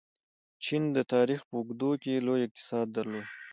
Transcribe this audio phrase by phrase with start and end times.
[0.63, 3.25] چین د تاریخ په اوږدو کې لوی اقتصاد درلود.